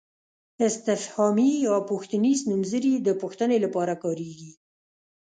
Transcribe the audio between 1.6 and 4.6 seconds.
یا پوښتنیز نومځري د پوښتنې لپاره کاریږي.